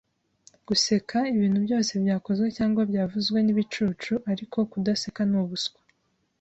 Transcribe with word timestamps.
Guseka 0.67 1.17
ibintu 1.33 1.57
byose 1.65 1.91
byakozwe 2.03 2.47
cyangwa 2.57 2.81
byavuzwe 2.89 3.37
ni 3.41 3.51
ibicucu, 3.53 4.13
ariko 4.31 4.57
kudaseka 4.71 5.21
nubuswa. 5.29 5.79